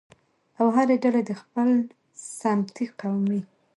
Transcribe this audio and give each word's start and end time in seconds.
او 0.59 0.67
هرې 0.75 0.95
ډلې 1.03 1.21
د 1.29 1.31
خپل 1.41 1.69
سمتي، 2.39 2.85
قومي 2.99 3.41